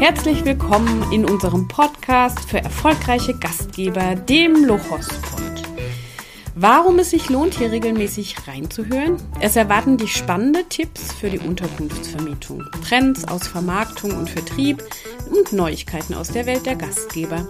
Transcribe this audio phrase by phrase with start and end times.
[0.00, 5.64] Herzlich willkommen in unserem Podcast für erfolgreiche Gastgeber, dem Lochospot.
[6.54, 9.16] Warum es sich lohnt, hier regelmäßig reinzuhören?
[9.40, 14.84] Es erwarten dich spannende Tipps für die Unterkunftsvermietung, Trends aus Vermarktung und Vertrieb
[15.32, 17.44] und Neuigkeiten aus der Welt der Gastgeber.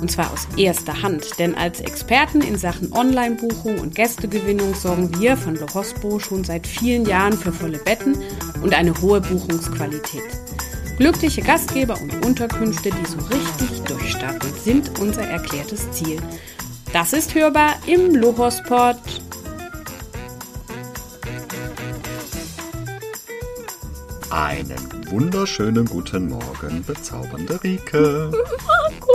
[0.00, 5.36] Und zwar aus erster Hand, denn als Experten in Sachen Online-Buchung und Gästegewinnung sorgen wir
[5.36, 8.18] von Lohospo schon seit vielen Jahren für volle Betten
[8.60, 10.41] und eine hohe Buchungsqualität.
[11.02, 16.22] Glückliche Gastgeber und Unterkünfte, die so richtig durchstarten, sind unser erklärtes Ziel.
[16.92, 18.98] Das ist hörbar im Lohospot.
[24.30, 28.30] Einen wunderschönen guten Morgen, bezaubernde Rike.
[28.64, 29.12] Marco,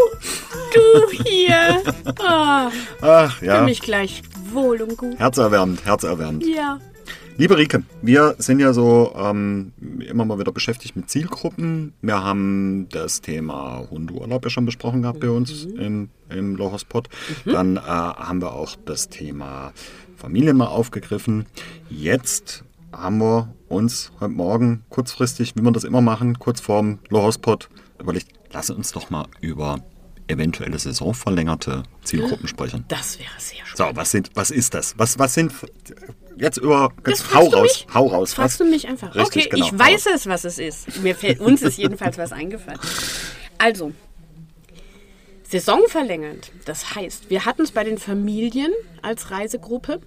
[0.73, 1.81] du hier.
[2.20, 2.70] Ah,
[3.00, 5.17] Ach ja, fühl mich gleich wohl und gut.
[5.17, 6.45] herzerwärmend, herzerwärmend.
[6.45, 6.81] Ja.
[7.40, 11.94] Liebe Rike, wir sind ja so ähm, immer mal wieder beschäftigt mit Zielgruppen.
[12.02, 17.09] Wir haben das Thema Hundeurlaub ja schon besprochen gehabt bei uns im, im Lohospot.
[17.45, 19.72] Dann äh, haben wir auch das Thema
[20.16, 21.45] Familien mal aufgegriffen.
[21.92, 27.69] Jetzt haben wir uns heute Morgen kurzfristig, wie wir das immer machen, kurz vorm Lohospot
[28.00, 29.78] überlegt, lass uns doch mal über
[30.28, 32.86] eventuelle saisonverlängerte Zielgruppen sprechen.
[32.88, 33.78] Das wäre sehr schön.
[33.78, 34.97] So, was sind, was ist das?
[34.97, 35.53] Was, was sind
[36.38, 37.88] jetzt über jetzt hau raus, mich?
[37.94, 38.34] hau raus.
[38.34, 38.66] Fragst was?
[38.66, 39.16] du mich einfach?
[39.16, 40.14] Richtig, okay, genau, ich weiß raus.
[40.16, 41.02] es, was es ist.
[41.02, 42.80] Mir fällt, uns ist jedenfalls was eingefallen.
[43.58, 43.92] Also,
[45.44, 46.52] saisonverlängernd.
[46.66, 50.02] Das heißt, wir hatten es bei den Familien als Reisegruppe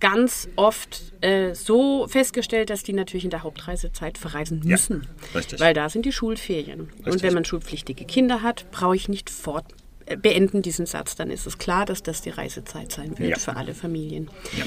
[0.00, 5.06] ganz oft äh, so festgestellt, dass die natürlich in der Hauptreisezeit verreisen Ja, müssen.
[5.34, 5.60] richtig.
[5.60, 6.80] Weil da sind die Schulferien.
[6.98, 7.22] Und Richtig.
[7.22, 9.64] wenn man schulpflichtige Kinder hat, brauche ich nicht fort
[10.06, 11.16] äh, beenden diesen Satz.
[11.16, 13.38] Dann ist es klar, dass das die Reisezeit sein wird Ja.
[13.38, 14.30] für alle Familien.
[14.58, 14.64] Ja.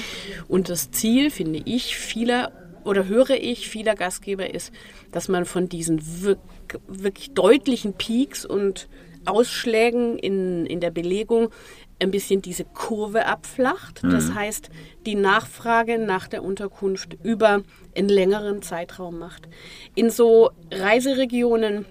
[0.48, 2.52] Und das Ziel, finde ich, vieler
[2.84, 4.72] oder höre ich vieler Gastgeber ist,
[5.12, 6.38] dass man von diesen wirk
[6.86, 8.88] wirklich deutlichen Peaks und
[9.26, 11.50] Ausschlägen in, in der Belegung
[12.00, 14.02] ein bisschen diese Kurve abflacht.
[14.04, 14.70] Das heißt,
[15.04, 17.62] die Nachfrage nach der Unterkunft über
[17.96, 19.48] einen längeren Zeitraum macht.
[19.94, 21.86] In so Reiseregionen,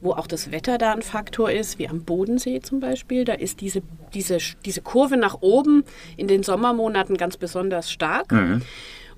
[0.00, 3.24] wo auch das Wetter da ein Faktor ist, wie am Bodensee zum Beispiel.
[3.24, 3.82] Da ist diese,
[4.12, 5.84] diese, diese Kurve nach oben
[6.16, 8.30] in den Sommermonaten ganz besonders stark.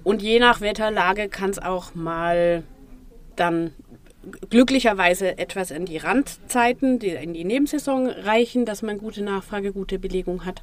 [0.04, 2.62] Und je nach Wetterlage kann es auch mal
[3.36, 3.72] dann
[4.50, 9.98] glücklicherweise etwas in die Randzeiten, die, in die Nebensaison reichen, dass man gute Nachfrage, gute
[9.98, 10.62] Belegung hat.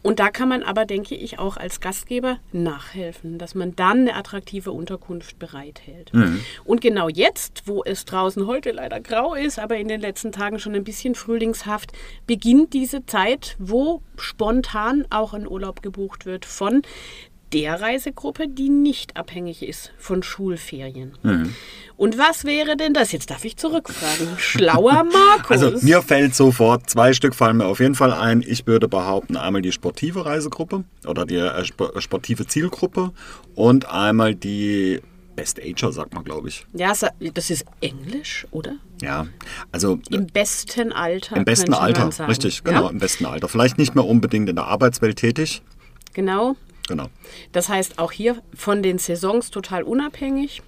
[0.00, 4.14] Und da kann man aber, denke ich, auch als Gastgeber nachhelfen, dass man dann eine
[4.14, 6.12] attraktive Unterkunft bereithält.
[6.64, 10.60] Und genau jetzt, wo es draußen heute leider grau ist, aber in den letzten Tagen
[10.60, 11.92] schon ein bisschen frühlingshaft,
[12.26, 16.82] beginnt diese Zeit, wo spontan auch ein Urlaub gebucht wird von
[17.52, 21.14] der Reisegruppe, die nicht abhängig ist von Schulferien.
[21.96, 23.12] Und was wäre denn das?
[23.12, 24.38] Jetzt darf ich zurückfragen.
[24.38, 25.62] Schlauer Markus.
[25.62, 28.42] Also mir fällt sofort, zwei Stück fallen mir auf jeden Fall ein.
[28.46, 33.12] Ich würde behaupten, einmal die sportive Reisegruppe oder die äh, äh, sportive Zielgruppe
[33.54, 35.00] und einmal die
[35.34, 36.66] Best Ager, sagt man, glaube ich.
[36.74, 36.92] ja,
[37.32, 38.72] das ist Englisch, oder?
[39.00, 39.28] Ja,
[39.70, 41.36] also Im besten Alter.
[41.36, 43.48] im besten Alter, richtig, genau, Ja, im besten Alter.
[43.48, 45.62] Vielleicht nicht mehr unbedingt in der Arbeitswelt tätig,
[46.12, 46.56] genau.
[46.88, 47.06] Genau.
[47.52, 50.62] Das heißt auch hier von den Saisons total unabhängig,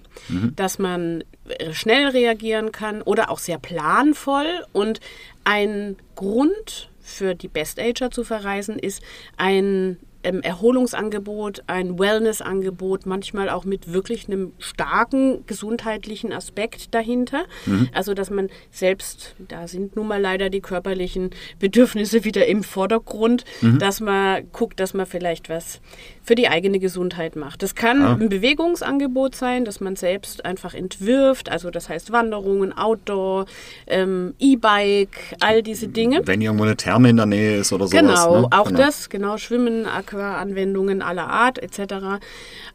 [0.55, 4.65] dass man äh, schnell reagieren kann oder auch sehr planvoll.
[4.71, 4.99] Und
[5.43, 9.01] ein Grund für die Best Ager zu verreisen ist
[9.37, 17.45] ein ähm, Erholungsangebot, ein Wellnessangebot, manchmal auch mit wirklich einem starken gesundheitlichen Aspekt dahinter.
[17.93, 23.45] Also, dass man selbst, da sind nun mal leider die körperlichen Bedürfnisse wieder im Vordergrund,
[23.79, 25.79] dass man guckt, dass man vielleicht was
[26.23, 27.63] für die eigene Gesundheit macht.
[27.63, 33.45] Das kann ein Bewegungsangebot sein, das man selbst einfach entwirft, also das heißt Wanderungen, Outdoor,
[33.87, 36.21] ähm, E-Bike, all diese Dinge.
[36.25, 38.01] Wenn irgendwo eine Therme in der Nähe ist oder sowas.
[38.01, 38.47] Genau, ne?
[38.51, 38.79] auch genau.
[38.79, 42.19] das, genau, Schwimmen, Aqua-Anwendungen aller Art etc.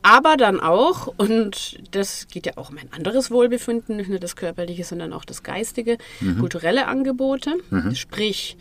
[0.02, 4.36] Aber dann auch, und das geht ja auch um ein anderes Wohlbefinden, nicht nur das
[4.36, 6.38] körperliche, sondern auch das geistige, Mhm.
[6.40, 7.54] kulturelle Angebote.
[7.94, 8.56] Sprich,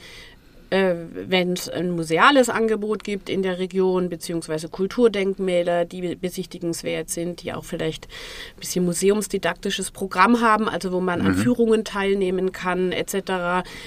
[0.71, 7.43] äh, wenn es ein museales Angebot gibt in der Region, beziehungsweise Kulturdenkmäler, die besichtigenswert sind,
[7.43, 8.05] die auch vielleicht
[8.55, 13.13] ein bisschen museumsdidaktisches Programm haben, also wo man an Führungen teilnehmen kann, etc.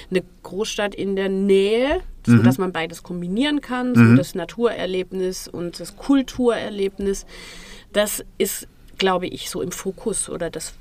[0.09, 5.79] Eine Großstadt in der Nähe, so dass man beides kombinieren kann, so das Naturerlebnis und
[5.79, 7.25] das Kulturerlebnis.
[7.93, 8.67] Das ist,
[8.97, 10.73] glaube ich, so im Fokus oder das,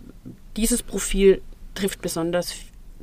[0.57, 1.41] dieses Profil
[1.75, 2.55] trifft besonders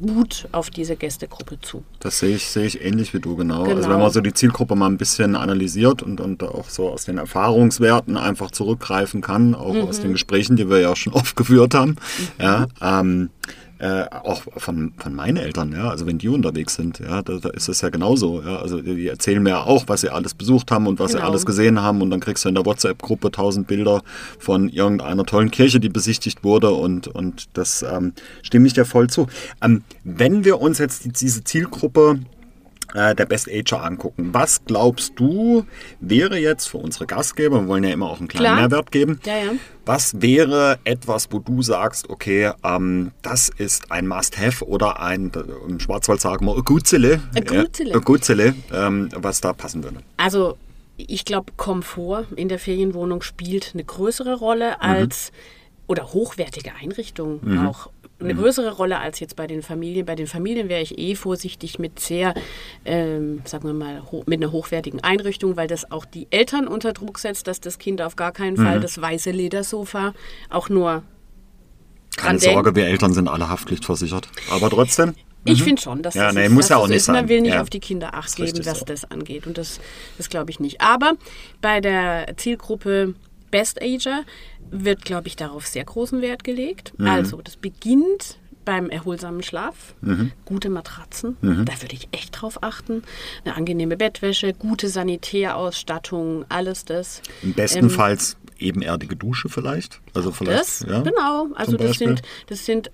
[0.01, 1.83] gut auf diese Gästegruppe zu.
[2.01, 3.63] Das sehe ich, sehe ich ähnlich wie du, genau.
[3.63, 3.77] Genau.
[3.77, 7.05] Also wenn man so die Zielgruppe mal ein bisschen analysiert und, und auch so aus
[7.05, 10.03] den Erfahrungswerten einfach zurückgreifen kann, auch aus Mhm.
[10.03, 11.95] den Gesprächen, die wir ja schon oft geführt haben,
[12.41, 13.29] ja, ähm,
[13.85, 17.49] äh, auch von, von meinen Eltern, ja, also wenn die unterwegs sind, ja, da, da
[17.49, 20.71] ist es ja genauso, ja, also die erzählen mir ja auch, was sie alles besucht
[20.71, 21.29] haben und was sie Genau.
[21.29, 24.01] alles gesehen haben und dann kriegst du in der WhatsApp-Gruppe tausend Bilder
[24.39, 29.07] von irgendeiner tollen Kirche, die besichtigt wurde und, und das ähm, stimme ich dir voll
[29.09, 29.27] zu.
[29.61, 32.19] Ähm, wenn wir uns jetzt die, diese Zielgruppe
[32.93, 34.29] der Best Ager angucken.
[34.33, 35.65] Was glaubst du,
[35.99, 38.55] wäre jetzt für unsere Gastgeber, wir wollen ja immer auch einen kleinen Klar.
[38.69, 39.51] Mehrwert geben, Ja, ja.
[39.85, 45.31] was wäre etwas, wo du sagst, okay, ähm, das ist ein Must-Have oder ein,
[45.67, 47.41] im Schwarzwald sagen wir, Gutzele, äh,
[47.99, 49.97] Gutzele, ähm, was da passen würde?
[50.17, 50.57] Also
[50.97, 55.31] ich glaube, Komfort in der Ferienwohnung spielt eine größere Rolle als,
[55.87, 57.89] oder hochwertige Einrichtungen auch.
[58.17, 60.05] Eine größere Rolle als jetzt bei den Familien.
[60.05, 62.33] Bei den Familien wäre ich eh vorsichtig mit sehr,
[62.85, 67.19] ähm, sagen wir mal, mit einer hochwertigen Einrichtung, weil das auch die Eltern unter Druck
[67.19, 70.13] setzt, dass das Kind auf gar keinen Fall das weiße Ledersofa
[70.49, 71.03] auch nur
[72.15, 72.53] Keine denkt.
[72.53, 74.29] Sorge, wir Eltern sind alle haftpflichtversichert.
[74.49, 75.13] Aber trotzdem,
[75.43, 76.21] Ich finde schon, dass Mhm.
[76.21, 77.07] Ja, das nee, ist, muss ja auch nicht ist.
[77.07, 77.29] Man sein.
[77.29, 77.61] will nicht Ja.
[77.61, 78.85] auf die Kinder Acht geben, was so.
[78.85, 79.45] das angeht.
[79.45, 79.79] Und das,
[80.17, 80.79] das glaube ich nicht.
[80.81, 81.13] Aber
[81.61, 83.13] bei der Zielgruppe
[83.51, 84.23] Best Ager
[84.71, 86.93] wird, glaube ich, darauf sehr großen Wert gelegt.
[86.97, 87.07] Mhm.
[87.07, 90.31] Also, das beginnt beim erholsamen Schlaf, Mhm.
[90.43, 93.03] gute Matratzen, da würde ich echt drauf achten,
[93.43, 97.21] eine angenehme Bettwäsche, gute Sanitärausstattung, alles das.
[97.43, 99.99] im bestenfalls ebenerdige Dusche vielleicht.
[100.15, 101.47] Also vielleicht, Das, ja, genau.
[101.55, 102.89] Also das sind, das sind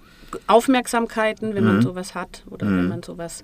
[0.47, 1.69] Aufmerksamkeiten, wenn Mhm.
[1.75, 3.43] man sowas hat oder wenn man sowas,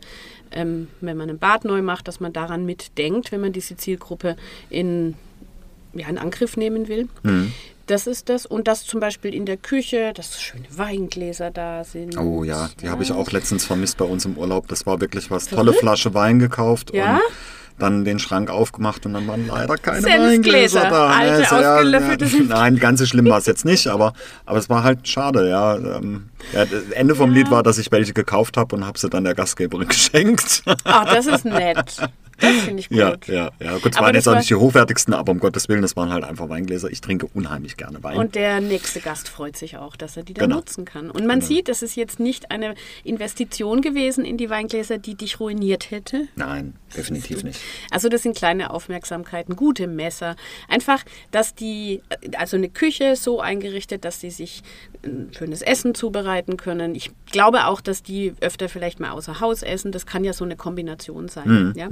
[0.52, 4.36] ähm, wenn man ein Bad neu macht, dass man daran mitdenkt, wenn man diese Zielgruppe
[4.70, 5.16] in,
[6.00, 7.08] ja, in Angriff nehmen will.
[7.24, 7.52] Mhm.
[7.88, 8.46] Das ist das.
[8.46, 12.18] Und das zum Beispiel in der Küche, dass schöne Weingläser da sind.
[12.18, 14.68] Oh ja, die habe ich auch letztens vermisst bei uns im Urlaub.
[14.68, 15.46] Das war wirklich was.
[15.48, 15.80] Tolle Verrückt.
[15.80, 17.16] Flasche Wein gekauft Ja?
[17.16, 17.22] und
[17.80, 21.10] dann den Schrank aufgemacht und dann waren leider keine Weingläser da.
[21.12, 24.14] alte, Ne, ja, ausgelöffelte ja, Nein, ganz so schlimm war es jetzt nicht, aber,
[24.48, 25.48] aber es war halt schade.
[25.48, 28.98] Ja, ähm, ja, das Ende vom Lied war, dass ich welche gekauft habe und habe
[28.98, 30.64] sie dann der Gastgeberin geschenkt.
[30.86, 31.98] Ach, das ist nett.
[32.40, 32.98] Das finde ich gut.
[32.98, 33.78] ja, ja, ja.
[33.78, 36.24] Gut, es waren jetzt auch nicht die hochwertigsten, aber um Gottes Willen, das waren halt
[36.24, 36.90] einfach Weingläser.
[36.92, 38.18] Ich trinke unheimlich gerne Wein.
[38.18, 40.58] Und der nächste Gast freut sich auch, dass er die dann Genau.
[40.58, 41.10] nutzen kann.
[41.12, 45.40] Und man sieht, das ist jetzt nicht eine Investition gewesen in die Weingläser, die dich
[45.40, 46.28] ruiniert hätte.
[46.36, 47.60] Nein, definitiv nicht.
[47.92, 50.36] Also das sind kleine Aufmerksamkeiten, gute Messer.
[50.68, 52.02] Einfach, dass die,
[52.38, 54.62] also eine Küche so eingerichtet, dass sie sich
[55.32, 56.96] schönes Essen zubereiten können.
[56.96, 59.92] Ich glaube auch, dass die öfter vielleicht mal außer Haus essen.
[59.92, 61.74] Das kann ja so eine Kombination sein.
[61.76, 61.88] ja?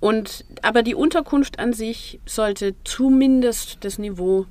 [0.00, 4.46] Und, aber die Unterkunft an sich sollte zumindest das Niveau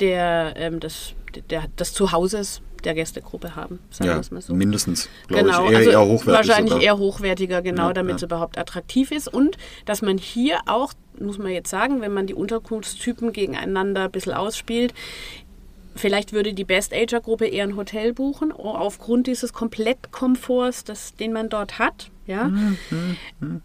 [0.00, 1.14] der, ähm, des,
[1.50, 4.54] der, des Zuhauses der Gästegruppe haben, sagen wir Ja, es mal so.
[4.54, 5.70] mindestens, glaube Genau, ich.
[5.70, 6.84] Eher, also eher hochwertig wahrscheinlich sogar.
[6.84, 8.16] eher hochwertiger, genau, Ja, damit ja.
[8.16, 9.28] es überhaupt attraktiv ist.
[9.32, 14.10] Und dass man hier auch, muss man jetzt sagen, wenn man die Unterkunftstypen gegeneinander ein
[14.10, 14.94] bisschen ausspielt,
[15.94, 21.32] vielleicht würde die Best Ager Gruppe eher ein Hotel buchen, aufgrund dieses Komplettkomforts, das, den
[21.32, 22.10] man dort hat.
[22.26, 22.44] Ja?
[22.44, 23.16] Mhm,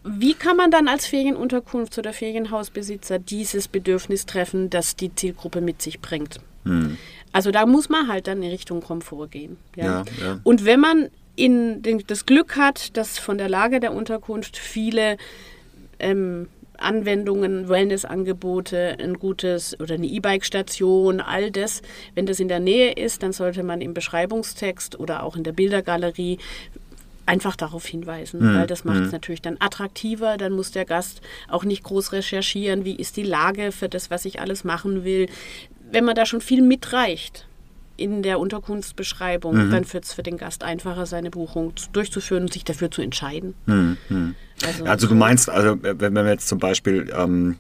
[0.04, 5.82] Wie kann man dann als Ferienunterkunft oder Ferienhausbesitzer dieses Bedürfnis treffen, das die Zielgruppe mit
[5.82, 6.40] sich bringt?
[6.64, 6.98] Mhm.
[7.32, 9.58] Also da muss man halt dann in Richtung Komfort gehen.
[9.76, 9.86] Ja?
[9.86, 10.40] Ja, ja.
[10.44, 15.18] Und wenn man in den, das Glück hat, dass von der Lage der Unterkunft viele
[16.00, 16.48] ähm,
[16.80, 21.82] Anwendungen, Wellnessangebote, ein gutes oder eine E-Bike-Station, all das,
[22.16, 25.54] wenn das in der Nähe ist, dann sollte man im Beschreibungstext oder auch in der
[25.54, 26.38] Bildergalerie
[27.26, 30.38] einfach darauf hinweisen, Hm, weil das macht es natürlich dann attraktiver.
[30.38, 34.26] Dann muss der Gast auch nicht groß recherchieren, wie ist die Lage für das, was
[34.26, 35.28] ich alles machen will.
[35.92, 37.46] Wenn man da schon viel mitreicht
[37.98, 39.72] in der Unterkunftsbeschreibung, Mhm.
[39.72, 43.02] dann wird es für den Gast einfacher, seine Buchung zu- durchzuführen und sich dafür zu
[43.02, 43.56] entscheiden.
[44.66, 47.58] Also, Also du meinst, also wenn wir jetzt zum Beispiel, ähm,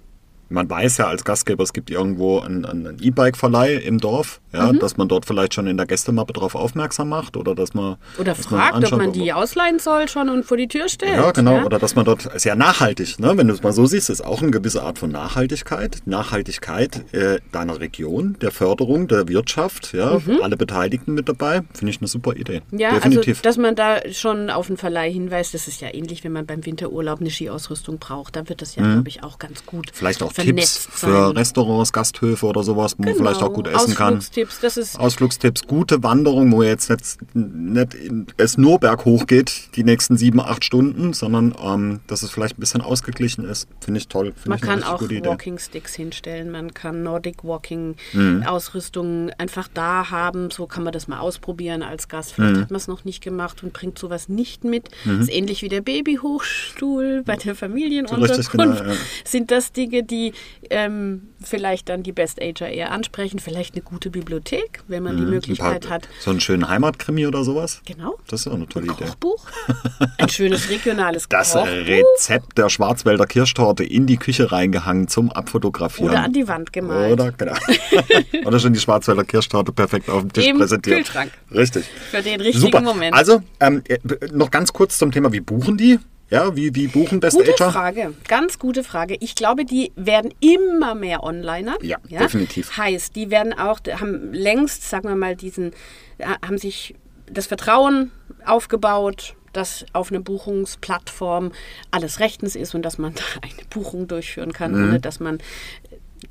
[0.49, 4.79] man weiß ja als Gastgeber, es gibt irgendwo einen, einen E-Bike-Verleih im Dorf, ja, Mhm.
[4.79, 8.33] dass man dort vielleicht schon in der Gästemappe darauf aufmerksam macht oder dass man oder
[8.33, 11.15] dass fragt, ob anschaut, man die ausleihen soll schon und vor die Tür stellt.
[11.15, 11.57] Ja, genau.
[11.57, 11.65] ja?
[11.65, 13.37] Oder dass man dort sehr nachhaltig, ne?
[13.37, 15.97] wenn du es mal so siehst, ist auch eine gewisse Art von Nachhaltigkeit.
[16.05, 21.99] Nachhaltigkeit äh, deiner Region, der Förderung der Wirtschaft, ja, alle Beteiligten mit dabei, finde ich
[21.99, 22.61] eine super Idee.
[22.71, 22.79] Mhm.
[22.79, 23.37] Ja, Definitiv.
[23.37, 26.45] also dass man da schon auf den Verleih hinweist, das ist ja ähnlich, wenn man
[26.45, 28.35] beim Winterurlaub eine Skiausrüstung braucht.
[28.35, 29.91] Da wird das ja, glaube ich, auch ganz gut Mhm.
[29.93, 33.23] Vielleicht auch Tipps für Restaurants, Gasthöfe oder sowas, wo man Genau.
[33.25, 34.17] vielleicht auch gut essen kann.
[34.17, 37.97] Ausflugstipps, das ist Ausflugstipps, gute Wanderung, wo jetzt nicht, nicht
[38.37, 42.61] es nur berghoch geht, die nächsten sieben, acht Stunden, sondern ähm, dass es vielleicht ein
[42.61, 43.67] bisschen ausgeglichen ist.
[43.79, 44.33] Finde ich toll.
[44.33, 45.01] Finde Man ich kann auch.
[45.01, 48.43] Walking Sticks hinstellen, man kann Nordic Walking Mhm.
[48.43, 50.51] Ausrüstung einfach da haben.
[50.51, 52.33] So kann man das mal ausprobieren als Gast.
[52.33, 52.61] Vielleicht Mhm.
[52.61, 54.89] hat man es noch nicht gemacht und bringt sowas nicht mit.
[55.19, 58.37] Ist ähnlich wie der Babyhochstuhl bei der Familienunterkunft.
[58.37, 58.95] Richtig, genau, ja.
[59.25, 60.26] Sind das Dinge, die
[60.69, 63.39] ähm, vielleicht dann die Best Ager eher ansprechen?
[63.39, 65.27] Vielleicht eine gute Bibliothek, wenn man die Mhm.
[65.27, 66.07] Ein Möglichkeit paar- hat.
[66.19, 67.81] So einen schönen Heimatkrimi oder sowas.
[67.85, 68.17] Genau.
[68.27, 69.05] Das ist auch eine tolle Idee.
[69.05, 69.45] Kochbuch.
[70.17, 71.67] Ein schönes regionales Das Kochbuch.
[71.67, 76.09] Rezept der Schwarzwälder Kirschtorte in die Küche reingehangen zum Abfotografieren.
[76.11, 77.13] Oder an die Wand gemalt.
[77.13, 77.53] Oder, genau.
[78.45, 80.97] Oder schon die Schwarzwälder Kirschtorte perfekt auf dem Tisch Im präsentiert.
[80.97, 81.31] Kühlschrank.
[81.53, 81.85] Richtig.
[82.11, 82.81] Für den richtigen Super.
[82.81, 83.13] Moment.
[83.15, 83.97] Also, ähm, äh,
[84.33, 85.99] noch ganz kurz zum Thema, wie buchen die?
[86.29, 87.71] Ja, wie, wie buchen Best Gute Ager?
[87.71, 89.15] Frage, ganz gute Frage.
[89.21, 91.77] Ich glaube, die werden immer mehr Onliner.
[91.81, 92.75] Ja, definitiv.
[92.75, 95.71] Heißt, die werden auch, haben längst, sagen wir mal, diesen,
[96.17, 96.95] äh, haben sich
[97.31, 98.11] das Vertrauen
[98.45, 101.51] aufgebaut, dass auf einer Buchungsplattform
[101.91, 104.83] alles rechtens ist und dass man da eine Buchung durchführen kann, Mhm.
[104.89, 105.39] ohne dass man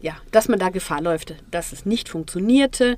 [0.01, 2.97] ja, dass man da Gefahr läuft, dass es nicht funktionierte.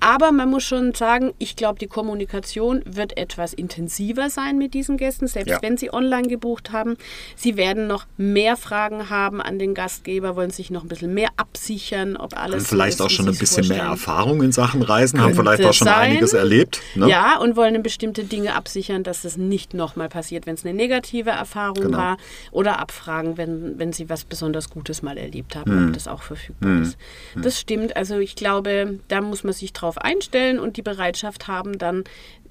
[0.00, 4.96] Aber man muss schon sagen, ich glaube, die Kommunikation wird etwas intensiver sein mit diesen
[4.96, 5.58] Gästen, selbst Ja.
[5.62, 6.96] wenn sie online gebucht haben.
[7.36, 11.28] Sie werden noch mehr Fragen haben an den Gastgeber, wollen sich noch ein bisschen mehr
[11.36, 13.90] absichern, ob alles so vielleicht ist, auch schon ein bisschen mehr vorstellen.
[13.90, 16.12] Erfahrung in Sachen Reisen, haben vielleicht auch schon sein.
[16.12, 16.80] einiges erlebt.
[16.94, 17.08] Ne?
[17.08, 21.30] Ja, und wollen bestimmte Dinge absichern, dass es nicht nochmal passiert, wenn es eine negative
[21.30, 21.98] Erfahrung Genau.
[21.98, 22.16] war.
[22.50, 25.88] Oder abfragen, wenn, wenn sie was besonders Gutes mal erlebt haben, Hm.
[25.88, 26.96] ob das auch verfügbar ist.
[27.36, 27.96] Das stimmt.
[27.96, 32.04] Also ich glaube, da muss man sich drauf einstellen und die Bereitschaft haben, dann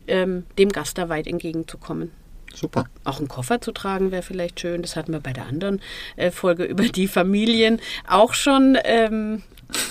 [0.08, 2.12] ähm, dem Gast da weit entgegenzukommen.
[2.54, 2.86] Super.
[3.04, 4.82] Auch einen Koffer zu tragen wäre vielleicht schön.
[4.82, 5.82] Das hatten wir bei der anderen
[6.16, 8.78] äh, Folge über die Familien auch schon.
[8.84, 9.44] Ähm,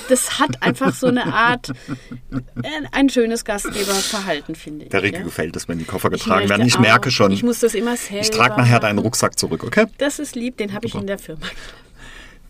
[0.08, 4.90] das hat einfach so eine Art, äh, ein schönes Gastgeberverhalten, finde ich.
[4.90, 5.22] Der Rieke ja.
[5.22, 6.66] gefällt es, wenn die Koffer getragen werden.
[6.66, 7.30] Ich merke schon.
[7.30, 8.98] Ich muss das immer selber Ich trage nachher deinen.
[8.98, 9.86] Rucksack zurück, okay?
[9.98, 11.46] Das ist lieb, den habe ich in der Firma.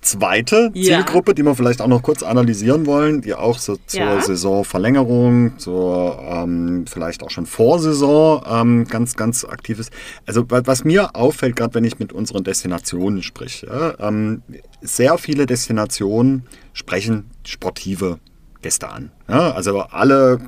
[0.06, 0.98] Zweite Ja.
[0.98, 4.20] Zielgruppe, die wir vielleicht auch noch kurz analysieren wollen, die auch so zur Ja.
[4.20, 9.90] Saisonverlängerung, zur ähm, vielleicht auch schon Vorsaison ähm, ganz, ganz aktiv ist.
[10.26, 14.42] Also wa- was mir auffällt, gerade wenn ich mit unseren Destinationen spreche, ja, ähm,
[14.80, 18.18] sehr viele Destinationen sprechen sportive
[18.66, 19.12] Gäste an.
[19.28, 20.40] Ja, also alle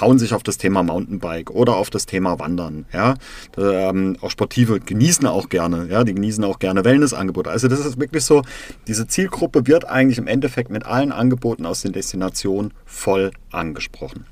[0.00, 2.86] hauen sich auf das Thema Mountainbike oder auf das Thema Wandern.
[2.90, 3.16] Ja,
[3.58, 5.86] ähm, auch Sportive genießen auch gerne.
[5.90, 7.50] Ja, die genießen auch gerne Wellnessangebote.
[7.50, 8.42] Also das ist wirklich so.
[8.86, 14.24] Diese Zielgruppe wird eigentlich im Endeffekt mit allen Angeboten aus den Destinationen voll angesprochen.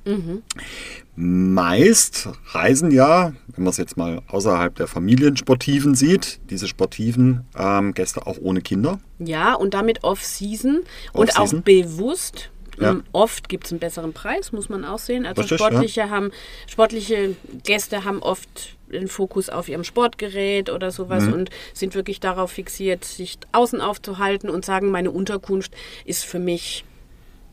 [1.14, 7.92] Meist reisen ja, wenn man es jetzt mal außerhalb der Familiensportiven sieht, diese sportiven ähm,
[7.92, 9.00] Gäste auch ohne Kinder.
[9.18, 10.80] Ja, und damit Off-Season
[11.12, 12.50] und auch bewusst.
[12.80, 12.90] Ja.
[12.92, 15.26] Ähm, Oft gibt es einen besseren Preis, muss man auch sehen.
[15.26, 16.30] Also Richtig, sportliche, haben,
[16.66, 21.32] sportliche Gäste haben oft den Fokus auf ihrem Sportgerät oder sowas Mhm.
[21.34, 25.72] und sind wirklich darauf fixiert, sich außen aufzuhalten und sagen, meine Unterkunft
[26.04, 26.84] ist für mich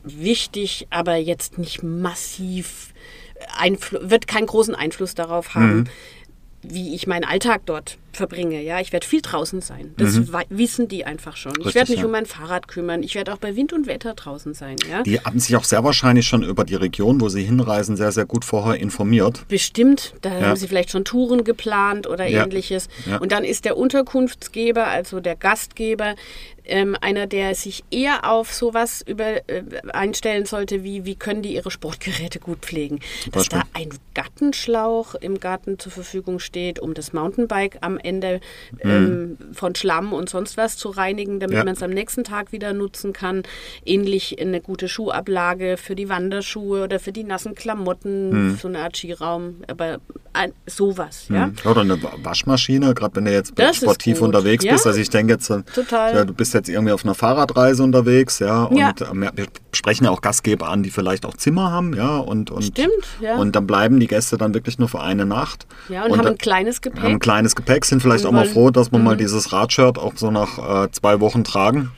[0.02, 2.92] wichtig, aber jetzt nicht massiv,
[3.58, 5.84] Einflu wird keinen großen Einfluss darauf haben, Mhm.
[6.70, 8.62] Wie ich meinen Alltag dort verbringe.
[8.62, 9.92] Ja, ich werde viel draußen sein.
[9.98, 11.52] Das wei- wissen die einfach schon.
[11.52, 11.62] ich Mhm.
[11.64, 12.06] Richtig, werde mich ja.
[12.06, 13.02] um mein Fahrrad kümmern.
[13.02, 14.76] Ich werde auch bei Wind und Wetter draußen sein.
[14.90, 18.12] Ja, Die haben sich auch sehr wahrscheinlich schon über die Region, wo sie hinreisen, sehr,
[18.12, 19.44] sehr gut vorher informiert.
[19.48, 20.46] Bestimmt, da Ja.
[20.46, 22.88] haben sie vielleicht schon Touren geplant oder ähnliches.
[23.20, 26.14] Und dann ist der Unterkunftsgeber, also der Gastgeber,
[26.66, 31.54] ähm, einer, der sich eher auf sowas über, äh, einstellen sollte, wie wie können die
[31.54, 33.00] ihre Sportgeräte gut pflegen.
[33.32, 38.40] Dass da ein Gartenschlauch im Garten zur Verfügung steht, um das Mountainbike am Ende
[38.82, 38.90] Mhm.
[38.90, 41.64] ähm, von Schlamm und sonst was zu reinigen, damit Ja.
[41.64, 43.42] man es am nächsten Tag wieder nutzen kann.
[43.84, 48.56] Ähnlich eine gute Schuhablage für die Wanderschuhe oder für die nassen Klamotten, Mhm.
[48.56, 49.98] so eine Art Skiraum, aber
[50.32, 51.50] ein, sowas, ja.
[51.64, 54.72] Oder eine Wa- Waschmaschine, gerade wenn du jetzt Das sportiv unterwegs Ja.
[54.72, 54.86] bist.
[54.86, 56.14] Also ich denke jetzt, äh, Total.
[56.14, 58.92] Ja, du bist jetzt irgendwie auf einer Fahrradreise unterwegs, ja, und Ja.
[59.00, 62.62] ja, wir sprechen ja auch Gastgeber an, die vielleicht auch Zimmer haben, ja, und, und
[62.64, 63.36] Stimmt, ja.
[63.36, 65.66] Und dann bleiben die Gäste dann wirklich nur für eine Nacht.
[65.88, 67.02] Ja, und, haben dann- ein kleines Gepäck.
[67.02, 69.06] haben ein kleines Gepäck, sind vielleicht Und auch mal froh, dass man Mhm.
[69.06, 71.90] mal dieses Radshirt auch so nach äh, zwei Wochen tragen,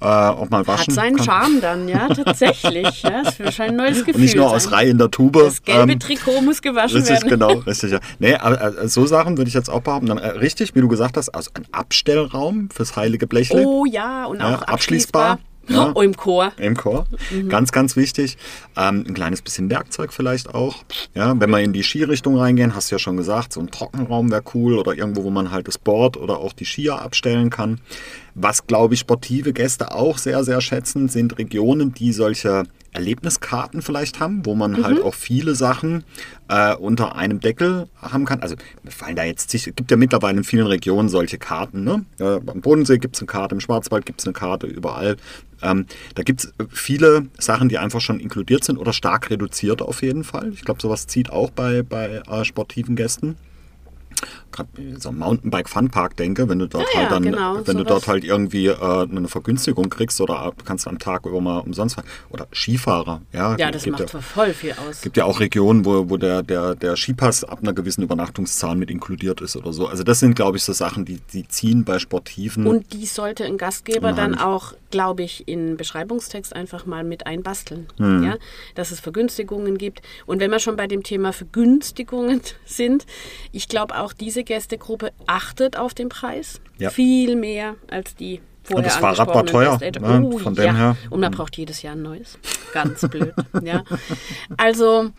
[0.00, 1.24] äh, auch mal Hat waschen seinen kann.
[1.26, 3.02] Charme dann, ja, tatsächlich.
[3.02, 4.14] ja, das wird schon ein neues Gefühl.
[4.16, 4.56] Und nicht nur sein.
[4.56, 5.34] aus Reihe in der Tube.
[5.38, 7.28] Das gelbe ähm, Trikot muss gewaschen Richtig, werden.
[7.28, 7.92] genau, richtig.
[7.92, 8.00] Ja.
[8.18, 10.06] Nee, aber, äh, so Sachen würde ich jetzt auch behaupten.
[10.06, 13.64] Dann, äh, richtig, wie du gesagt hast, also ein Abstellraum fürs heilige Blechle.
[13.66, 15.32] Oh ja, und Ja, auch abschließbar.
[15.32, 15.38] abschließbar.
[15.70, 15.92] Ja.
[15.94, 16.52] Oh, im Chor.
[16.58, 17.06] Im Chor.
[17.48, 18.36] Ganz, ganz wichtig.
[18.76, 20.84] Ähm, ein kleines bisschen Werkzeug vielleicht auch.
[21.14, 24.30] Ja, wenn wir in die Skirichtung reingehen, hast du ja schon gesagt, so ein Trockenraum
[24.30, 27.80] wäre cool oder irgendwo, wo man halt das Board oder auch die Skier abstellen kann.
[28.34, 34.20] Was, glaube ich, sportive Gäste auch sehr, sehr schätzen, sind Regionen, die solche Erlebniskarten vielleicht
[34.20, 36.04] haben, wo man halt auch viele Sachen
[36.48, 38.40] äh, unter einem Deckel haben kann.
[38.40, 41.84] Also mir fallen da jetzt, es gibt ja mittlerweile in vielen Regionen solche Karten.
[41.84, 42.04] Ne?
[42.18, 45.16] Äh, am Bodensee gibt es eine Karte, im Schwarzwald gibt es eine Karte, überall.
[45.62, 50.02] Ähm, da gibt es viele Sachen, die einfach schon inkludiert sind oder stark reduziert auf
[50.02, 50.52] jeden Fall.
[50.52, 53.36] Ich glaube, sowas zieht auch bei, bei äh, sportiven Gästen
[54.52, 57.82] gerade so Mountainbike Funpark denke, wenn du dort Ja, halt ja, dann, genau, wenn du
[57.84, 57.86] sowas.
[57.86, 62.06] dort halt irgendwie äh, eine Vergünstigung kriegst oder kannst am Tag über mal umsonst fahren.
[62.30, 63.56] Oder Skifahrer, ja.
[63.56, 65.00] Ja, das gibt macht ja, voll viel aus.
[65.00, 68.90] gibt ja auch Regionen, wo, wo der, der, der Skipass ab einer gewissen Übernachtungszahl mit
[68.90, 69.86] inkludiert ist oder so.
[69.86, 72.66] Also das sind, glaube ich, so Sachen, die, die ziehen bei Sportiven.
[72.66, 77.86] Und die sollte ein Gastgeber dann auch, glaube ich, in Beschreibungstext einfach mal mit einbasteln.
[77.98, 78.24] Hm.
[78.24, 78.36] Ja?
[78.74, 80.02] Dass es Vergünstigungen gibt.
[80.26, 83.06] Und wenn wir schon bei dem Thema Vergünstigungen sind,
[83.52, 86.60] ich glaube auch diese Gästegruppe achtet auf den Preis.
[86.78, 86.90] Ja.
[86.90, 90.22] Viel mehr als die vorher das Fahrrad war teuer, ne?
[90.24, 90.74] Oh, Von dem ja.
[90.74, 90.96] her.
[91.10, 92.38] Und man braucht jedes Jahr ein neues.
[92.72, 93.34] Ganz blöd.
[93.62, 93.82] ja.
[94.56, 95.10] Also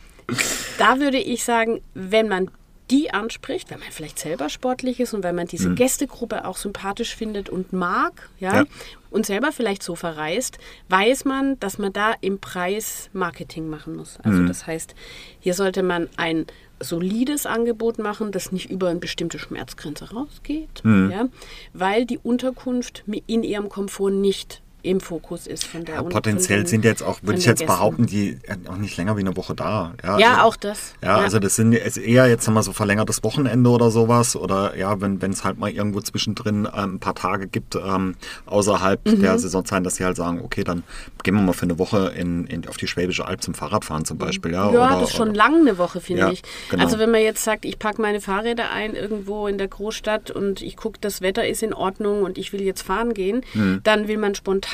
[0.77, 2.49] da würde ich sagen, wenn man
[2.89, 7.15] die anspricht, wenn man vielleicht selber sportlich ist und wenn man diese Gästegruppe auch sympathisch
[7.15, 8.55] findet und mag, ja, Mhm.
[8.57, 8.65] Ja.
[9.11, 10.57] und selber vielleicht so verreist,
[10.89, 14.17] weiß man, dass man da im Preis Marketing machen muss.
[14.23, 14.47] Also Mhm.
[14.47, 14.93] das heißt,
[15.39, 16.45] hier sollte man ein
[16.83, 21.11] solides Angebot machen, das nicht über eine bestimmte Schmerzgrenze rausgeht, Mhm.
[21.11, 21.27] ja,
[21.73, 26.83] weil die Unterkunft in ihrem Komfort nicht im Fokus ist von der ja, potenziell sind
[26.85, 28.37] jetzt auch, würde ich jetzt behaupten, die
[28.69, 29.93] auch nicht länger wie eine Woche da.
[30.03, 30.93] Ja, Ja, also- auch das.
[31.03, 34.99] Ja, also das sind eher jetzt haben wir so verlängertes Wochenende oder sowas oder ja,
[35.01, 39.21] wenn es halt mal irgendwo zwischendrin ähm, ein paar Tage gibt ähm, außerhalb Mhm.
[39.21, 40.83] der Saisonzeit, dass sie halt sagen, okay, dann
[41.23, 44.17] gehen wir mal für eine Woche in, in auf die Schwäbische Alb zum Fahrradfahren zum
[44.17, 44.71] Beispiel, ja.
[44.71, 46.41] Ja, oder, das ist schon oder, lang eine Woche, finde Ja, ich.
[46.69, 46.83] genau.
[46.83, 50.61] Also wenn man jetzt sagt, ich packe meine Fahrräder ein irgendwo in der Großstadt und
[50.61, 53.81] ich gucke, das Wetter ist in Ordnung und ich will jetzt fahren gehen, Hm.
[53.83, 54.70] dann will man spontan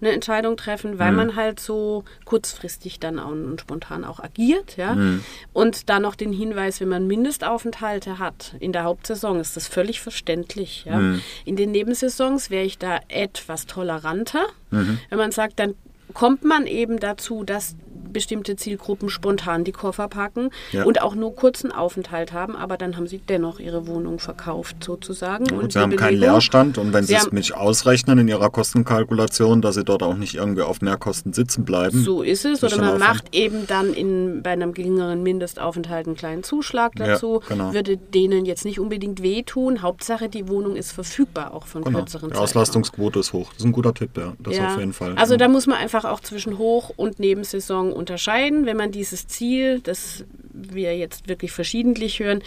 [0.00, 4.94] eine Entscheidung treffen, weil man halt so kurzfristig dann auch und spontan auch agiert, ja.
[4.94, 5.24] Hm.
[5.52, 10.00] Und dann noch den Hinweis, wenn man Mindestaufenthalte hat in der Hauptsaison, ist das völlig
[10.00, 10.94] verständlich, ja.
[10.98, 11.20] Hm.
[11.44, 14.98] In den Nebensaisons wäre ich da etwas toleranter, Mhm.
[15.08, 15.74] wenn man sagt, dann
[16.14, 17.74] kommt man eben dazu, dass
[18.12, 20.84] bestimmte Zielgruppen spontan die Koffer packen Ja.
[20.84, 25.44] und auch nur kurzen Aufenthalt haben, aber dann haben sie dennoch ihre Wohnung verkauft sozusagen.
[25.52, 28.28] und und sie haben keinen Belegung- Leerstand und wenn sie Sie es mit ausrechnen in
[28.28, 32.02] ihrer Kostenkalkulation, dass sie dort auch nicht irgendwie auf Mehrkosten sitzen bleiben.
[32.02, 32.62] So ist es.
[32.64, 37.40] Oder man macht eben dann in, bei einem geringeren Mindestaufenthalt einen kleinen Zuschlag Ja, dazu.
[37.48, 37.72] genau.
[37.72, 39.82] Würde denen jetzt nicht unbedingt wehtun.
[39.82, 41.98] Hauptsache, die Wohnung ist verfügbar, auch von Genau.
[42.00, 42.36] kürzeren Die.
[42.36, 43.48] Auslastungsquote ist hoch.
[43.50, 44.32] Das ist ein guter Tipp, ja.
[44.38, 44.68] Das Ja.
[44.74, 45.14] auf jeden Fall.
[45.16, 45.38] Also ja.
[45.38, 50.24] da muss man einfach auch zwischen Hoch- und Nebensaison unterscheiden, wenn man dieses Ziel, das
[50.52, 52.42] wir jetzt wirklich verschiedentlich hören,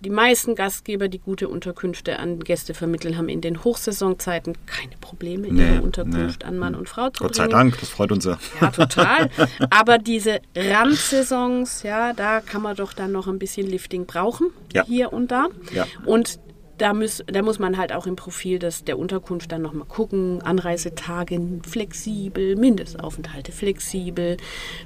[0.00, 5.46] die meisten Gastgeber, die gute Unterkünfte an Gäste vermitteln, haben in den Hochsaisonzeiten keine Probleme,
[5.46, 6.48] Nee, ihre Unterkunft nee.
[6.48, 7.56] an Mann und Frau zu Gott sei bringen.
[7.70, 8.36] Dank, das freut uns ja.
[8.60, 9.30] Ja, total.
[9.70, 14.84] Aber diese Randsaisons, ja, da kann man doch dann noch ein bisschen Lifting brauchen, Ja.
[14.84, 15.46] hier und da.
[15.72, 15.86] Ja.
[16.04, 16.40] Und
[16.82, 20.42] da muss, da muss man halt auch im Profil des, der Unterkunft dann nochmal gucken.
[20.42, 24.36] Anreisetage flexibel, Mindestaufenthalte flexibel,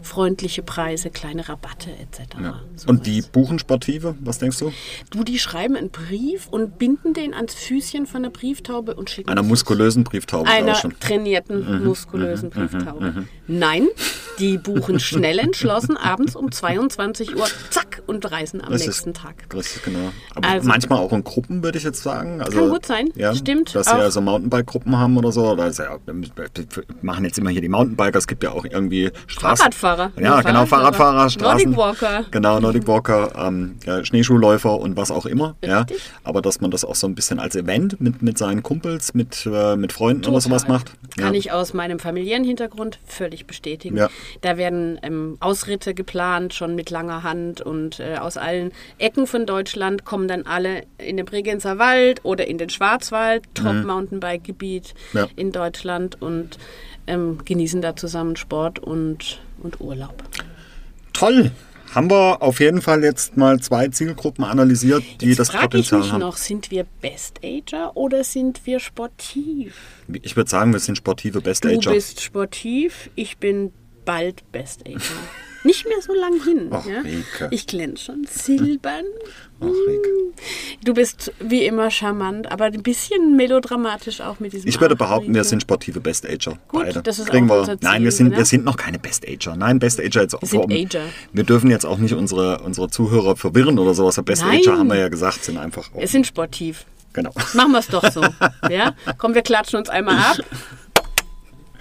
[0.03, 2.37] freundliche Preise, kleine Rabatte etc.
[2.43, 2.61] Ja.
[2.87, 4.73] Und die buchen Sportive, was denkst du?
[5.11, 9.31] Du, die schreiben einen Brief und binden den ans Füßchen von der Brieftaube und schicken
[9.31, 10.91] Einer muskulösen Brieftaube einer schon.
[10.91, 11.01] Mhm.
[11.01, 13.27] trainierten, muskulösen Brieftaube.
[13.47, 13.87] Nein,
[14.39, 19.47] die buchen schnell entschlossen abends um 22 Uhr, zack, und reisen am Das nächsten Tag.
[19.55, 20.13] Richtig, genau.
[20.35, 22.41] Aber Also- manchmal auch in Gruppen, würde ich jetzt sagen.
[22.41, 25.51] Also, Kann gut sein, ja, stimmt, Dass sie also Mountainbike-Gruppen haben oder so.
[25.51, 26.15] Oder ist ja, wir
[27.03, 28.19] machen jetzt immer hier die Mountainbiker.
[28.19, 29.73] Es gibt ja auch irgendwie Straßen.
[29.73, 30.13] Fahrradfahrer.
[30.21, 31.71] Ja, Nur genau, Fahrradfahrer, Straßen.
[31.73, 32.25] Nordic Walker.
[32.31, 35.57] Genau, Nordic Walker, ähm, ja, Schneeschuhläufer und was auch immer.
[35.65, 35.81] Ja.
[35.81, 36.03] Richtig.
[36.25, 39.49] Aber dass man das auch so ein bisschen als Event mit, mit seinen Kumpels, mit,
[39.51, 40.79] äh, mit Freunden oder sowas Total.
[40.79, 40.93] macht.
[41.17, 41.39] Kann ja.
[41.39, 43.97] ich aus meinem familiären Hintergrund völlig bestätigen.
[43.97, 44.09] Ja.
[44.41, 49.47] Da werden ähm, Ausritte geplant, schon mit langer Hand und äh, aus allen Ecken von
[49.47, 55.19] Deutschland kommen dann alle in den Bregenzer Wald oder in den Schwarzwald, Top-Mountainbike-Gebiet Mhm.
[55.19, 55.27] Ja.
[55.37, 56.59] in Deutschland und
[57.07, 60.23] ähm, genießen da zusammen Sport und, und Urlaub.
[61.13, 61.51] Toll.
[61.95, 65.71] Haben wir auf jeden Fall jetzt mal zwei Zielgruppen analysiert, die Jetzt das frage ich
[65.89, 66.21] Potenzial mich haben.
[66.21, 69.77] noch, sind wir Best-Ager oder sind wir sportiv?
[70.23, 71.93] Ich würde sagen, wir sind sportive Du Best-Ager.
[71.93, 73.73] bist sportiv, ich bin
[74.07, 75.01] bald Best-Ager.
[75.65, 76.69] nicht mehr so lang hin.
[76.71, 77.03] Ach, ja?
[77.51, 79.05] Ich glänze schon silbern.
[79.61, 80.09] Ach, Rike.
[80.85, 85.35] Du bist wie immer charmant, aber ein bisschen melodramatisch auch mit diesem Ich würde behaupten,
[85.35, 86.59] wir sind sportive Best-Ager.
[86.69, 87.03] Gut, beide.
[87.03, 88.37] das ist Kriegen auch unser Ziel, Nein, wir sind, ne?
[88.37, 89.57] wir sind noch keine Best-Ager.
[89.57, 91.05] Nein, Best-Ager jetzt Wir sind Ager.
[91.33, 94.17] Wir dürfen jetzt auch nicht unsere, unsere Zuhörer verwirren oder sowas.
[94.17, 94.25] Nein.
[94.25, 95.91] Best-Ager haben wir ja gesagt, sind einfach.
[95.95, 96.87] Wir sind sportiv.
[97.13, 97.33] Genau.
[97.55, 98.23] Machen wir es doch so.
[98.71, 98.95] ja?
[99.19, 100.37] Komm, wir klatschen uns einmal ab.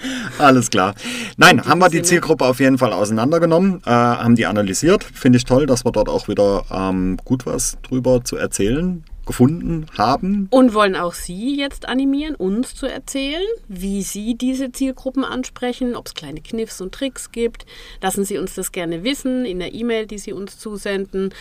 [0.38, 0.96] Alles klar.
[1.38, 2.06] Nein, haben wir die.
[2.06, 5.04] Zielgruppe auf jeden Fall auseinandergenommen, äh, haben die analysiert.
[5.04, 9.88] Finde ich toll, dass wir dort auch wieder ähm, gut was drüber zu erzählen gefunden
[9.98, 10.48] haben.
[10.52, 16.08] Und wollen auch Sie jetzt animieren, uns zu erzählen, wie Sie diese Zielgruppen ansprechen, ob
[16.08, 17.66] es kleine Kniffs und Tricks gibt.
[18.02, 21.34] Lassen Sie uns das gerne wissen in der E-Mail, die Sie uns zusenden.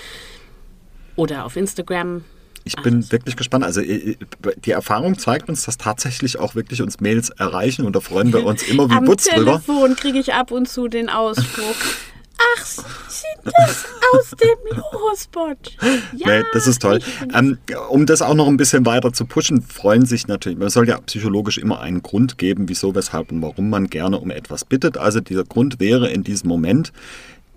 [1.16, 2.24] Oder auf Instagram.
[2.64, 3.64] Ich bin wirklich gespannt.
[3.64, 4.16] Also äh,
[4.64, 8.44] die Erfahrung zeigt uns, dass tatsächlich auch wirklich uns Mails erreichen und da freuen wir
[8.44, 9.62] uns immer wie Am Butz drüber.
[9.62, 11.74] Telefon kriege ich ab und zu den Ausspruch.
[12.56, 15.76] Ach, sind das aus dem Lohospot.
[16.16, 16.98] Ja, nee, das ist toll.
[17.32, 17.58] Ähm,
[17.90, 20.98] um das auch noch ein bisschen weiter zu pushen, freuen sich natürlich, man soll ja
[20.98, 24.98] psychologisch immer einen Grund geben, wieso, weshalb und warum man gerne um etwas bittet.
[24.98, 26.92] Also dieser Grund wäre in diesem Moment,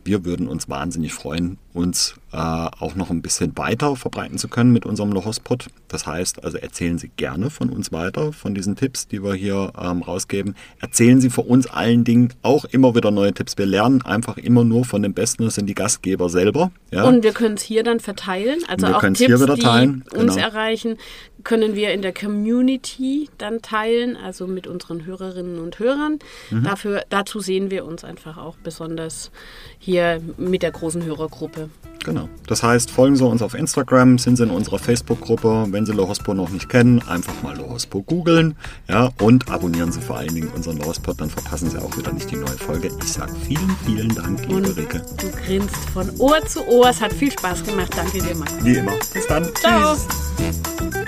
[0.04, 4.74] wir würden uns wahnsinnig freuen, uns äh, auch noch ein bisschen weiter verbreiten zu können
[4.74, 5.68] mit unserem Lohospot.
[5.88, 9.72] Das heißt, also erzählen Sie gerne von uns weiter, von diesen Tipps, die wir hier
[9.80, 10.56] ähm, rausgeben.
[10.80, 13.58] Erzählen Sie vor uns allen Dingen auch immer wieder neue Tipps.
[13.58, 16.72] Wir lernen einfach immer nur von den Besten, das sind die Gastgeber selber.
[16.92, 17.04] Ja?
[17.04, 18.60] Und wir können es hier dann verteilen.
[18.68, 20.48] Also Wir auch Tipps, hier wieder die teilen, uns genau.
[20.48, 20.98] erreichen,
[21.44, 26.20] können wir in der Community dann teilen, also mit unseren Hörerinnen und Hörern.
[26.50, 26.64] Mhm.
[26.64, 29.32] Dafür, dazu sehen wir uns einfach auch besonders
[29.80, 31.67] hier mit der großen Hörergruppe.
[32.06, 32.30] Genau.
[32.46, 35.66] Das heißt, folgen Sie uns auf Instagram, sind Sie in unserer Facebook-Gruppe.
[35.72, 38.56] Wenn Sie Lohospo noch nicht kennen, einfach mal Lohospo googeln.
[38.88, 42.32] Ja, und abonnieren Sie vor allen Dingen unseren Lohospot, dann verpassen Sie auch wieder nicht
[42.32, 42.92] die neue Folge.
[43.02, 45.02] Ich sage vielen, vielen Dank, liebe Und Rike.
[45.20, 46.90] du grinst von Ohr zu Ohr.
[46.90, 47.92] Es hat viel Spaß gemacht.
[47.96, 48.54] Danke dir, Max.
[48.62, 48.94] Wie immer.
[49.14, 49.46] Bis dann.
[49.56, 49.96] Ciao.
[50.38, 51.07] Tschüss.